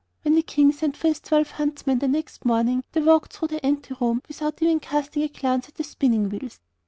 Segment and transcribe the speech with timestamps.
[0.23, 3.93] When the King sent for his twelve huntsmen next morning they walked through the ante
[4.01, 6.59] room without even casting a glance at the spinning wheels.